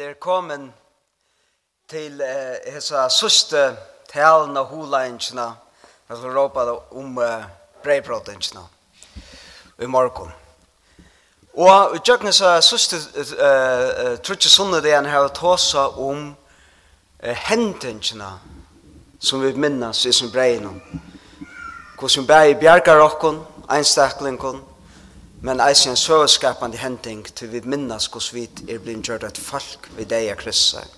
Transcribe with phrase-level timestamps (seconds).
[0.00, 0.60] vi er kommet
[1.88, 3.60] til eh, hessa søste
[4.08, 5.44] talen av hulainsjene,
[6.08, 6.62] jeg skal råpe
[6.96, 7.42] om eh,
[7.84, 8.62] breibrotinsjene
[9.84, 10.32] i morgen.
[11.52, 16.30] Og i tjøkken så søste eh, trutje sunne det han har tåsa om
[17.20, 18.32] eh, hendingsjene
[19.20, 20.80] som vi minnes i som sin breinom.
[21.98, 24.64] Hvordan vi bærer bjergar okken, einstaklingen,
[25.40, 29.88] men eisen en søskapande hending til vi minnas hos vi er blivit gjørt et folk
[29.96, 30.96] vi deg av Kristus.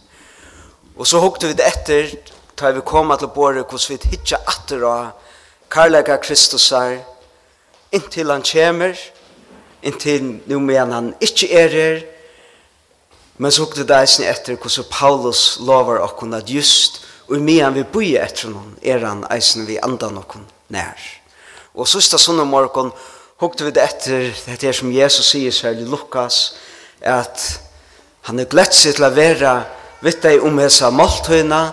[0.96, 2.10] Og så hukte vi det etter,
[2.58, 5.12] da vi kom til båret hos vi hitja atter av
[5.70, 6.98] karlaga Kristusar,
[7.92, 8.98] inntil han kommer,
[9.82, 12.02] inntil nu men han ikke er her,
[13.38, 17.82] men så hukte det eisen etter hos Paulus lovar okkon at just og medan vi
[17.82, 20.98] boi etter noen er han eisen vi andan okkon nær.
[21.72, 22.90] Og sista sunne morgon,
[23.42, 26.54] hukte vi det etter, det er som Jesus sier seg i Lukas,
[27.02, 27.42] at
[28.28, 29.54] han er glett seg til å være
[30.02, 31.72] vidt deg om hessa måltøyna,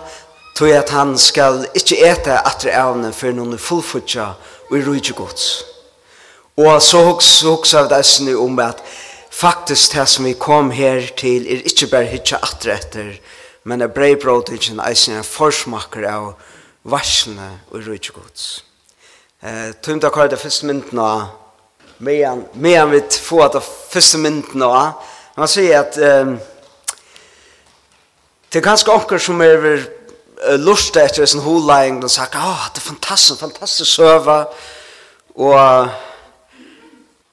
[0.58, 4.32] tog at han skal ikke ete etter evne før noen er fullfutja
[4.68, 5.46] og i rujtje gods.
[6.58, 8.82] Og så huksa vi det etter om at
[9.30, 13.12] faktisk det som vi kom her til er ikke bare hitja etter etter,
[13.64, 16.32] men er breibrådingen eisen en forsmakker av
[16.82, 18.48] varslene og i rujtje gods.
[19.42, 21.39] Eh, Tumta kvar det første mynden av
[22.00, 25.02] medan, medan vi får att första minuten då.
[25.34, 26.38] Man säger att um,
[28.48, 29.88] det är ganska åker som är
[30.56, 34.48] lust efter sin holäng och sagt, ah, det är fantastiskt, fantastiskt söva.
[35.34, 35.86] Och,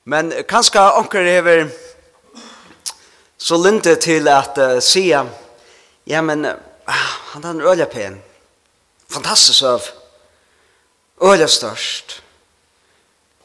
[0.04, 1.70] men kanske åker över
[3.38, 5.28] så linte till att uh, säga,
[6.04, 6.54] ja men, uh,
[7.32, 8.22] han har en ölja pen.
[9.10, 9.82] Fantastiskt söv.
[11.22, 12.22] Ölja störst.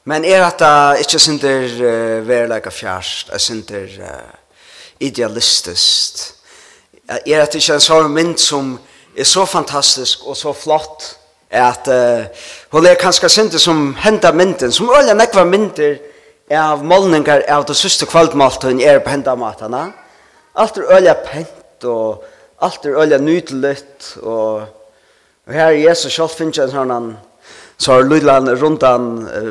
[0.05, 4.35] Men er at det ikke synder uh, verleika fjærst, det synder uh,
[5.01, 6.35] idealistisk.
[7.09, 8.73] Er at det ikke er en sånn mynd som
[9.15, 11.07] er så fantastisk og så flott,
[11.51, 12.43] er at uh,
[12.75, 16.01] hun er kanskje synder som hender mynden, som øyne nekva mynder
[16.51, 19.93] av målninger av det siste kvaldmåltøyen er på hender matene.
[20.59, 22.25] Alt er øyne pent og
[22.61, 23.77] alt er øyne nydelig
[24.23, 24.67] og,
[25.47, 27.15] og her er Jesus selv finnes en sånn
[27.83, 29.07] Så har Lydland rundt den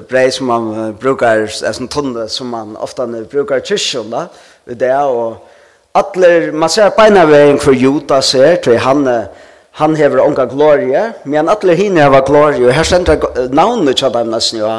[0.07, 4.21] brei som man brukar, en sånn tunne som man ofta brukar kyrkjøn da,
[4.65, 5.41] det og
[5.99, 9.03] atler, man ser beina veien for Jota ser, til han,
[9.81, 14.31] han hever unga glorie, men atler hine hever glorie, og her stender navnet til dem
[14.31, 14.69] nesten jo,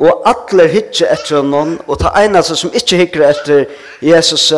[0.00, 3.64] og atler hitje etter noen, og ta eina som ikke hikker etter
[4.04, 4.50] Jesus,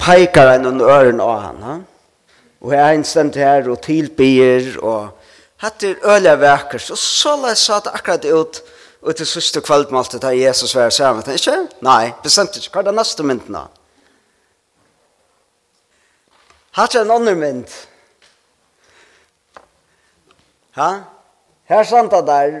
[0.00, 1.78] peikar en under øren av han, ha?
[2.60, 5.08] og her er en stend her, og tilbyr, og
[5.60, 8.62] Hatt er øyla vekkert, og så la jeg sa det akkurat ut
[9.02, 11.56] ut til sørste kvaldmålte da Jesus var sammen, ikke?
[11.84, 12.72] Nei, bestemt ikke.
[12.74, 13.62] Hva er det neste mynden da?
[16.76, 17.78] Hatt er en annen mynd.
[20.76, 20.90] Ha?
[21.70, 22.58] Her sant det der,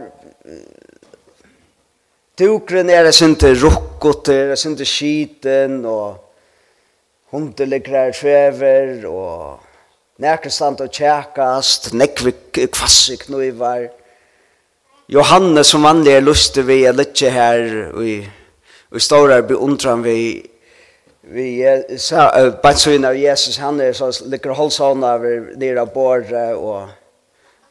[2.40, 6.16] dukren er det sinte rukkot, er det sinte skiten, og
[7.34, 9.69] hundelegrer svever, og
[10.20, 13.86] Nærkast stand og tjekast, nekvi kvassi knuivar.
[15.08, 17.62] Johanne som vanlig er lustig vi er litt her
[18.04, 18.18] i,
[18.90, 20.18] stora stårar beundran vi
[21.32, 21.46] vi
[21.96, 22.28] sa
[22.60, 23.56] batsvin av Jesus.
[23.64, 25.26] Han er så ligger holsona av
[25.56, 26.92] nere av bordet og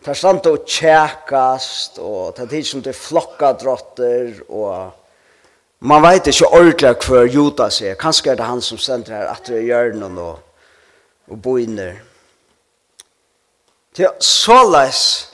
[0.01, 4.89] tar stand og tjekast og tar tid som til flokka drotter og
[5.85, 9.45] man vet ikke ordentlig hver Judas er kanskje er det han som sender her at
[9.53, 10.39] det gjør noen og,
[11.29, 12.08] og boiner
[13.97, 15.29] Det er så leis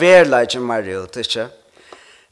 [0.00, 1.48] verleidjen mer ut, ikke?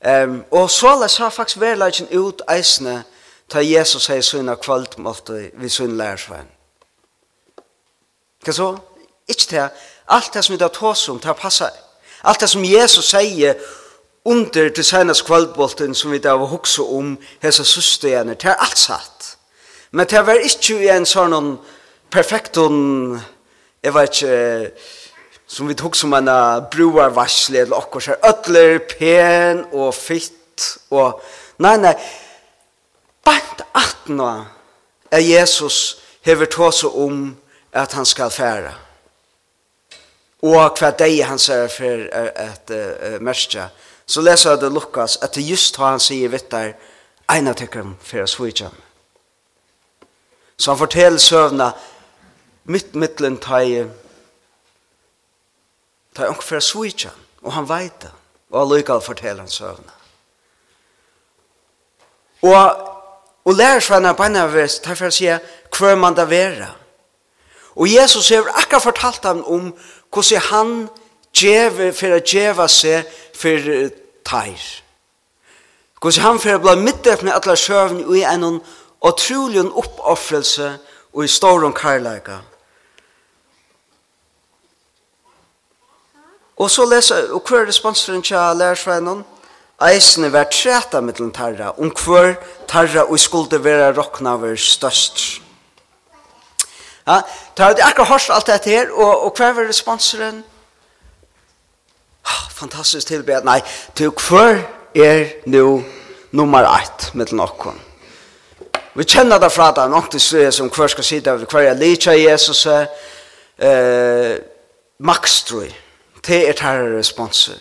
[0.07, 3.03] Um, og så leis har faktisk verleidjen ut eisne
[3.49, 6.49] ta Jesus hei sønne kvöldmålte vi sønne lærersvein.
[8.45, 8.69] Hva så?
[9.29, 9.69] Ikke det.
[10.09, 11.73] Alt det som vi da tås om, det passer.
[12.25, 13.55] Alt det som Jesus sier
[14.25, 18.79] under til senast kvöldmålten som vi da var hoksa om hese sustene, det er alt
[18.79, 19.37] satt.
[19.91, 21.59] Men det var ikke en sånn
[22.11, 22.59] perfekt,
[23.83, 24.71] jeg vet ikke,
[25.49, 26.29] som vi tog som en
[26.71, 31.23] broarvarsle eller okkur så ötler pen og fitt og
[31.65, 31.95] nei, nei.
[33.25, 34.29] Bant at nå
[35.11, 37.31] er Jesus hever tåse om
[37.73, 38.75] at han skal færa
[40.45, 43.71] og hva deg han ser for at uh, mørkja
[44.09, 46.75] så leser det Lukas at det just har han sier vittar
[47.33, 48.77] en av tekken for svitjan
[50.59, 51.73] så han forteller søvna
[52.69, 53.89] mitt mittlen tar
[56.19, 57.13] Ta er onker for svitja,
[57.47, 58.11] og han veit det,
[58.51, 59.93] og allukal forteller och søvna.
[62.43, 62.89] Og,
[63.45, 65.31] og lærer en av vest, ta for å si
[65.79, 66.73] hver man da vera.
[67.77, 69.71] Og Jesus har akkurat fortalt ham om
[70.11, 70.89] hvordan han
[71.33, 73.71] djeve, for å djeva seg for
[74.27, 74.67] teir.
[76.03, 78.61] Hvordan han for å bli middelt med alle søvn i en
[79.07, 80.79] utrolig oppoffrelse
[81.15, 82.41] og i ståren karlaga.
[82.43, 82.58] Og
[86.59, 89.25] Og så lesa, og hver responsoren tja lærersveinen?
[89.87, 92.35] Eisene var treta mittelen tarra, om hver
[92.67, 95.43] tarra og skulde vera rokknaver størst.
[97.07, 97.21] Ja,
[97.57, 100.43] tar det akkurat hørst alt dette her, og, og hver var responsen?
[102.59, 103.61] Fantastisk tilbed, nei,
[103.95, 104.65] til hver
[104.99, 105.85] er nu
[106.31, 107.79] nummer 1 mittelen okkon.
[108.99, 112.17] Vi kjenner det fra det, nok til sted som hver skal sitte, hver er litja
[112.19, 114.35] Jesus, eh,
[114.99, 115.71] makstrøy,
[116.29, 117.57] Det er tære responser.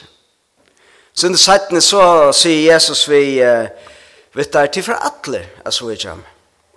[1.13, 3.69] Så under sættene så sier Jesus vi, uh,
[4.35, 6.25] vet du, til for alle, altså vi kommer.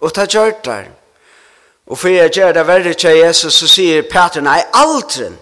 [0.01, 0.87] Og ta gjør det.
[1.87, 5.33] Og for jeg gjør det verre til Jesus, så sier Peter, nei, aldri.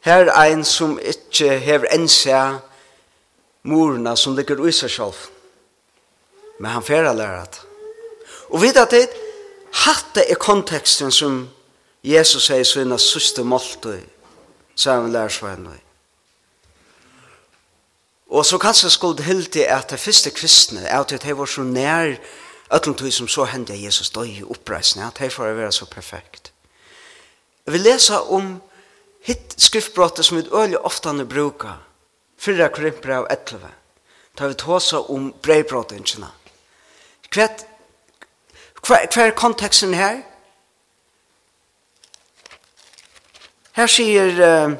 [0.00, 2.40] Her er en som ikke hever ensa
[3.62, 5.28] morna som ligger i seg selv.
[6.58, 7.62] Men han færa lærer det.
[8.48, 9.08] Og vidt at det,
[9.84, 11.42] hatt det er konteksten som
[12.02, 14.15] Jesus sier så innan søste måltøy
[14.76, 15.80] så er vi lær seg lærersveinene.
[18.30, 22.16] Og så kanskje skulle det hilde at det første kristne, at det var så nær
[22.70, 25.86] Ötlund tog som så hände att Jesus døy i uppreisning, at det får være så
[25.86, 26.52] perfekt.
[27.66, 28.62] Jeg vil lese om
[29.22, 31.82] hitt skriftbrottet som vi öliga ofta nu brukar,
[32.38, 33.68] 4 Korinthbrev 11,
[34.38, 36.16] da vi tåsa om brevbrottet.
[37.34, 40.22] Hva er konteksten her?
[43.76, 44.72] Her sier uh,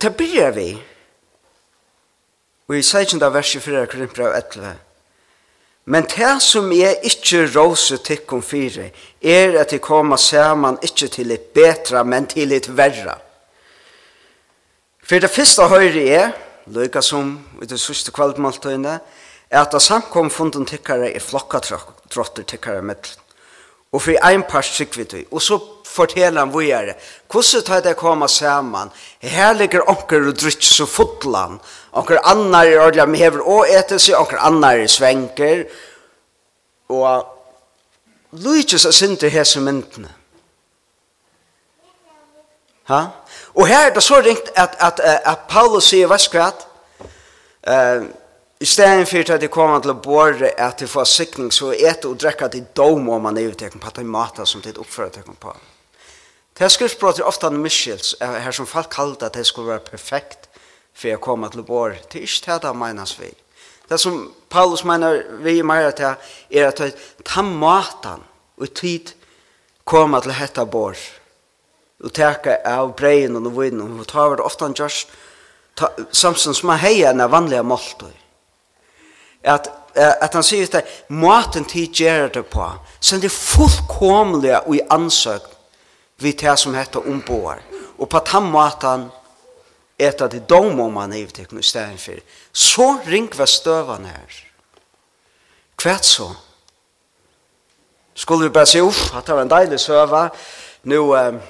[0.00, 0.68] Det byrjar vi
[2.68, 3.20] og i 16.
[3.32, 4.74] verset 4 Korinthbrev 11
[5.84, 8.90] Men det som jeg ikke råse tikkum fire
[9.22, 13.18] er at jeg kommer sammen ikke til et betra men til et verra
[15.02, 16.36] For det første høyre er
[16.66, 19.00] lykka som i det sørste kvaldmaltøyne
[19.50, 21.60] at a samkom funden tykkare er flokka
[22.10, 23.16] trotter tykkare mittl.
[23.92, 25.26] Og for ein par sikk vi.
[25.32, 25.56] Og så
[25.88, 26.94] fortela han vujare,
[27.30, 28.90] hvordan tar det koma saman?
[29.18, 31.60] Her ligger onker og drytt så fotlan.
[31.92, 35.64] Onker annar er ordla med hever og etter seg, onker annar er svenker.
[36.88, 37.24] Og
[38.32, 40.12] lujtjes er sinter hese myndene.
[42.88, 43.02] Ha?
[43.54, 46.64] Og her er det så ringt at, at, at, at Paulus sier, hva skrat?
[47.68, 48.08] Uh,
[48.60, 52.02] I stedet for at de kommer til å båre at de får sikning, så et
[52.04, 55.12] og drekker de dom om man er uttekken på at de mater som de oppfører
[55.14, 55.52] tekken på.
[56.58, 59.86] Det er skriftbrott er ofte en miskjels, her som folk kaller at det skulle være
[59.92, 60.50] perfekt
[60.90, 62.00] for å komme til å båre.
[62.10, 63.30] Det er ikke det det menes vi.
[63.88, 64.18] Det som
[64.50, 66.18] Paulus mener vi i mer til
[66.50, 66.82] er at
[67.24, 68.26] ta maten
[68.58, 69.14] og tid
[69.86, 70.98] komme til hette båre
[72.02, 75.04] og teka av breien og vinen og ta var det ofte en gjørs
[76.10, 78.17] samsyn som man heier enn vanlige måltøy
[79.42, 82.66] at, at han sier at maten til gjør det på,
[83.00, 85.46] så det fullkomlige og i ansøk
[86.18, 87.62] vi tar som heter ombord.
[87.98, 89.08] Og på den maten
[89.98, 92.18] etter det dom om han er i stedet for.
[92.52, 94.44] Så ringve støvene her.
[95.82, 96.28] Hvert så?
[98.14, 100.28] Skulle vi bare si, uff, at det var en deilig søva.
[100.82, 101.40] Nu, um,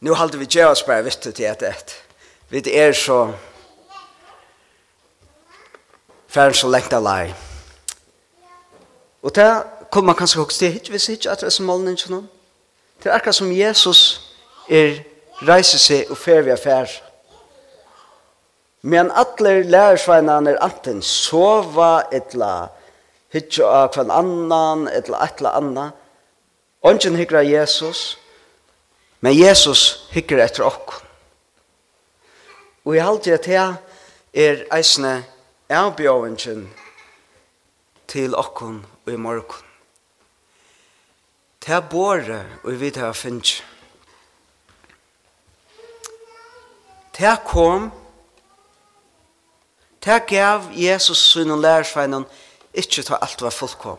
[0.00, 1.96] nu halde vi gjør oss bare vittet til et et.
[2.48, 3.32] Vi er så
[6.36, 7.32] fer så lengt av lei.
[9.24, 9.48] Og det
[9.90, 12.26] kommer man kanskje også til hitt, hvis hitt at det er som målen ikke noen.
[13.00, 14.00] Det er akkurat som Jesus
[14.68, 14.98] er
[15.48, 16.90] reiser seg og fer vi affær.
[18.86, 22.68] Men alle lærersveinene er anten sova etla
[23.34, 25.86] hitt av hver annan, etla etla anna.
[26.86, 28.18] Ongen hikker Jesus,
[29.20, 31.00] men Jesus hikker etter okken.
[32.86, 33.64] Og jeg halte det
[34.36, 35.16] er eisne
[35.68, 36.68] avbjøvingen
[38.08, 39.64] til okkon og i morgon.
[41.66, 43.62] Det er båret og vi tar finnes.
[47.18, 47.90] Det kom,
[50.04, 52.26] det gav Jesus sin og lærersveinen
[52.74, 53.98] ikke til alt var fullkom.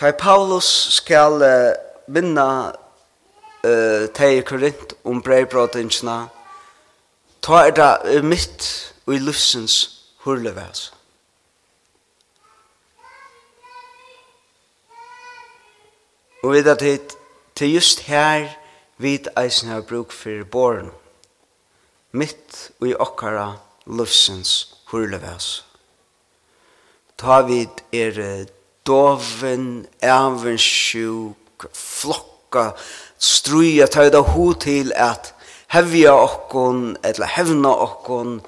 [0.00, 1.42] Da Paulus skal
[2.06, 2.72] vinna
[3.66, 6.28] uh, til Korint om brevbrådingsene,
[7.42, 9.76] ta er det mitt og i livsens
[10.24, 10.92] hurlevæs.
[16.42, 17.16] Og vi vet at
[17.58, 18.48] det er just her
[18.96, 20.90] vi eisen har bruk for båren,
[22.12, 23.52] Mitt og i okkara
[23.86, 25.64] livsens hurlevæs.
[27.18, 28.46] Ta vid er
[28.86, 32.70] doven, avundsjuk, flokka,
[33.18, 35.34] struja, ta vid av ho til at
[35.70, 38.40] hevja okkon, etla hevna okkon,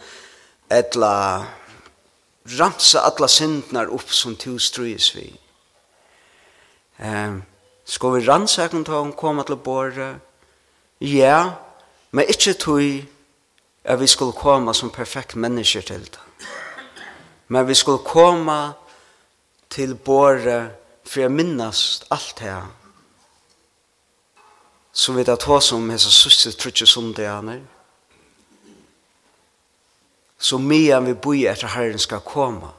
[0.70, 1.46] etla
[2.58, 5.28] ramsa alla syndnar upp som tu strys vi.
[6.98, 7.42] Ehm,
[7.84, 10.14] ska vi ramsa kan ta om koma til borre?
[11.00, 11.54] Ja,
[12.10, 13.08] men ikkje tui
[13.84, 16.20] at vi skulle koma som perfekt mennesker til det.
[17.48, 18.72] Men vi skulle koma
[19.70, 20.70] til borre
[21.04, 22.54] for jeg minnast alt det
[24.92, 27.62] så vi da ta som hese søste trutje sundagene,
[30.38, 32.72] så mye vi bor etter Herren skal koma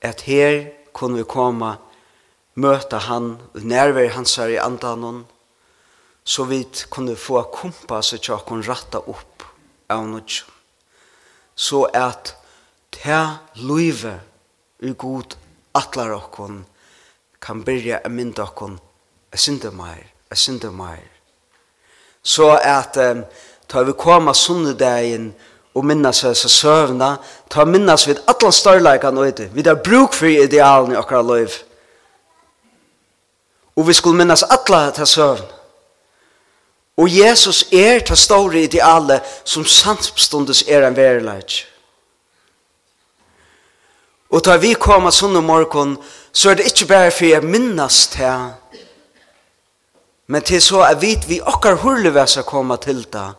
[0.00, 1.72] At her kunne vi komme,
[2.54, 5.24] møte han, nærvær hans her i andanen
[6.28, 9.44] så vi kunne få kompass og tjakken ratta opp
[9.88, 10.40] av noe.
[11.56, 12.34] Så at
[12.92, 13.20] ta
[13.56, 14.18] løyve
[14.84, 15.38] i god
[15.78, 16.66] atlar okkon
[17.40, 18.76] kan byrja a mynda okkon
[19.32, 21.04] Jeg synder meg, jeg synder meg.
[22.22, 23.24] Så at um,
[23.68, 25.34] tar vi koma sunnedagen
[25.74, 27.16] og minnas oss og søvna,
[27.50, 29.50] ta minnas vid alla størleikan og ute.
[29.52, 31.48] Vi har bruk for idealen i okra liv.
[33.76, 35.44] Og vi skulle minnas alla ta søvn.
[36.98, 41.60] Og Jesus er ta store ideale som samstundes er en verileik.
[44.30, 45.96] Og ta vi koma sunne morgon,
[46.32, 48.50] så er det ikke bare for jeg minnas til
[50.28, 53.32] Men til så er vi vi okkar hurlevæsa koma til da,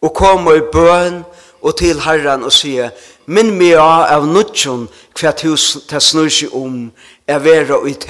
[0.00, 1.24] og koma i bøn
[1.62, 2.90] og til herran og sige,
[3.26, 4.84] minn meg av nudjon
[5.16, 6.90] hva hus ta snur seg om,
[7.26, 8.04] er vera og ut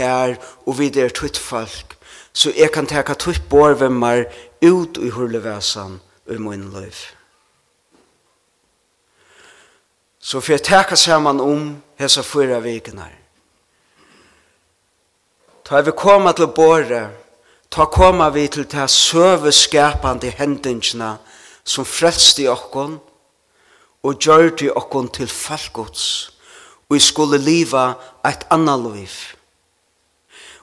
[0.67, 1.95] og vi er tvitt folk,
[2.33, 4.25] så jeg kan teka tvitt borvemmar
[4.63, 6.95] ut i hurlevæsan og i min liv.
[10.19, 13.13] Så for jeg teka saman om hesa fyra vikenar.
[15.65, 17.24] Ta vi koma til båret,
[17.75, 21.17] Ta koma vi til ta søveskapande hendingsna
[21.65, 23.01] som frelsti okkon
[24.07, 26.05] og gjørdi okkon til falkots
[26.87, 29.11] og vi skulle liva eit anna liv.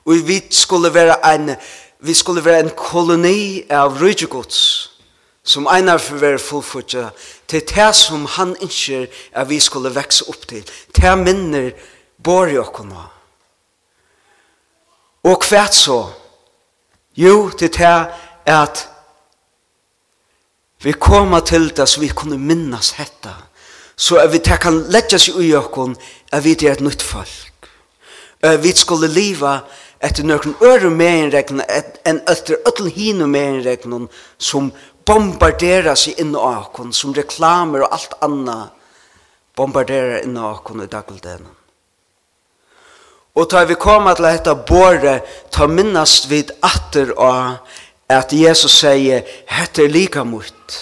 [0.05, 1.55] Og vi skulle vera ein
[1.99, 4.61] vi skulle vera en koloni av rydgjegods
[5.43, 7.09] som einar for vera fullfutja
[7.47, 10.63] til det som han innskjer at vi skulle vekse opp til.
[10.95, 11.71] Det minner
[12.23, 13.03] bor i okkona.
[15.23, 16.07] Og kvært så,
[17.15, 18.07] Jo, det er
[18.45, 18.87] at
[20.81, 23.33] vi kommer til det så vi kunne minnas dette,
[23.95, 25.95] så at vi kan letja seg ui okkon
[26.31, 27.69] at vi er et nytt folk.
[28.41, 29.59] At vi skulle liva
[30.01, 31.61] etter nøkken øre megenregnen
[32.05, 34.71] enn etter ötlen hino megenregnen som
[35.05, 38.59] bombarderer seg inn okkon, som reklamer og alt anna
[39.57, 41.60] bombarderer inn okkon i dagligdenen.
[43.35, 47.61] Og tar vi koma til dette båret, ta minnast vid atter og
[48.11, 50.75] at Jesus sier, hette lika mot,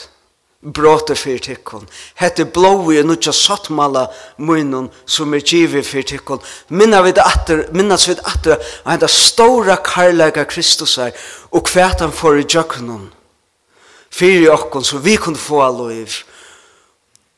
[0.60, 1.86] bråte fyrir tikkun,
[2.20, 4.08] hette blå i nukja sattmala
[4.42, 6.42] munnen som er givet fyrir tikkun,
[6.74, 11.14] minna vid atter, minnast vid atter, av henne stora karlaga Kristus her,
[11.54, 13.12] og kvæt han for i djøkkunum,
[14.10, 16.18] fyrir okkun, så vi kunne få alloiv,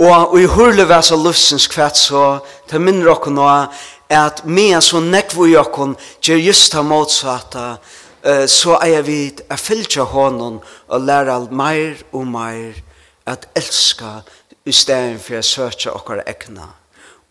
[0.01, 2.39] og i hurle væs av lufsins kvæt så,
[2.71, 8.45] ta minner okkon og at mea så nekvo i okkon gjer just ha motsata uh,
[8.47, 12.83] så jeg vi a fylgja honom og læra alt meir og meir
[13.25, 14.21] at elska
[14.65, 16.67] i stedet for å søke okkar egna.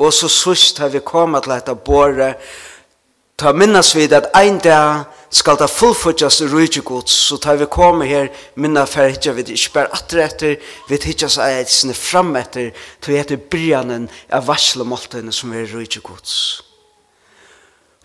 [0.01, 2.41] Og så sust har vi kommet til dette båret
[3.41, 7.69] ta minnas vid at ein dag skal ta fullfutjast i rujtje gods, så tar vi
[7.71, 8.29] komme her,
[8.61, 10.57] minna fer hitja vi ikke bare atre etter,
[10.89, 15.71] vi hitja så er sinne fram etter, til vi heter bryanen av varselmåltene som er
[15.73, 16.35] rujtje gods.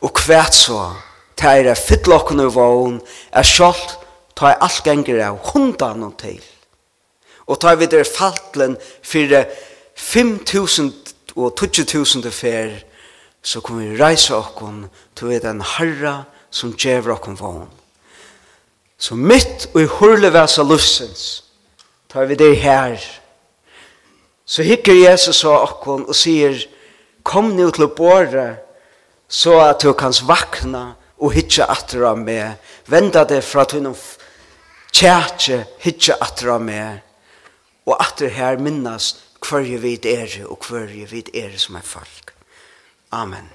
[0.06, 0.92] Og kvært så,
[1.36, 3.98] det er det vågen, er skjoldt,
[4.36, 6.44] ta i alt ganger av hundan og til.
[7.48, 9.34] Og ta i videre faltlen for
[9.96, 10.92] 5.000
[11.36, 12.84] og 20.000 fer,
[13.42, 14.86] så kan vi reise okkon
[15.16, 17.72] til vi den herra som djever okkon vågen.
[18.98, 21.44] Så mitt og i hurlevæsa lussens,
[22.10, 23.02] ta vi det her,
[24.46, 26.58] så hikker Jesus av okkon og sier,
[27.24, 28.65] kom nu til å båre,
[29.28, 32.60] så at du kan vakna og hitja atra meg,
[32.92, 33.96] venda deg fra tunum
[34.94, 37.02] tjætje hitja atra meg,
[37.86, 42.34] og atra her minnast hver vi er og hver vi er som er folk.
[43.12, 43.55] Amen.